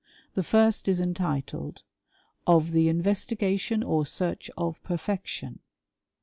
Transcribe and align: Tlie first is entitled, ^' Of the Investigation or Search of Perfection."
Tlie 0.35 0.43
first 0.43 0.87
is 0.87 0.99
entitled, 0.99 1.83
^' 2.47 2.51
Of 2.51 2.71
the 2.71 2.89
Investigation 2.89 3.83
or 3.83 4.03
Search 4.03 4.49
of 4.57 4.81
Perfection." 4.81 5.59